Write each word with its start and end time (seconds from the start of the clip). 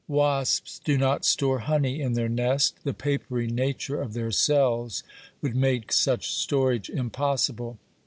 _]Wasps 0.07 0.79
do 0.83 0.97
not 0.97 1.23
store 1.25 1.59
honey 1.59 2.01
in 2.01 2.13
their 2.13 2.27
nest; 2.27 2.75
the 2.83 2.91
papery 2.95 3.45
nature 3.45 4.01
of 4.01 4.13
their 4.13 4.31
cells 4.31 5.03
would 5.43 5.55
make 5.55 5.91
such 5.91 6.31
storage 6.31 6.89
impossible. 6.89 7.77